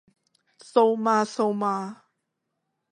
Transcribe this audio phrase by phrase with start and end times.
[0.57, 1.95] 蘇媽蘇媽？